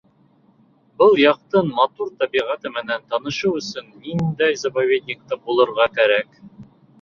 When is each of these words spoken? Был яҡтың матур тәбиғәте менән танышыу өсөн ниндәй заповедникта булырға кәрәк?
Был 1.01 1.11
яҡтың 1.23 1.67
матур 1.79 2.09
тәбиғәте 2.21 2.71
менән 2.77 3.05
танышыу 3.11 3.53
өсөн 3.61 3.93
ниндәй 4.07 4.59
заповедникта 4.63 5.39
булырға 5.45 5.89
кәрәк? 6.01 6.43